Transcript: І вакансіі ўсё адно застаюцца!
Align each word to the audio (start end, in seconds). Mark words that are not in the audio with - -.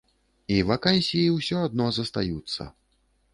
І 0.53 0.55
вакансіі 0.69 1.33
ўсё 1.35 1.57
адно 1.67 1.91
застаюцца! 1.99 2.69